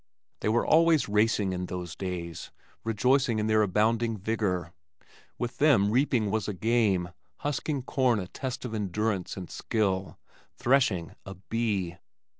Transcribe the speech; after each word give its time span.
They 0.39 0.49
were 0.49 0.65
always 0.65 1.07
racing 1.07 1.53
in 1.53 1.67
those 1.67 1.95
days, 1.95 2.49
rejoicing 2.83 3.37
in 3.37 3.45
their 3.45 3.61
abounding 3.61 4.17
vigor. 4.17 4.73
With 5.37 5.59
them 5.59 5.91
reaping 5.91 6.31
was 6.31 6.47
a 6.47 6.55
game, 6.55 7.09
husking 7.41 7.83
corn 7.83 8.19
a 8.19 8.25
test 8.27 8.65
of 8.65 8.73
endurance 8.73 9.37
and 9.37 9.47
skill, 9.47 10.17
threshing 10.57 11.13
a 11.23 11.35
"bee." 11.35 11.97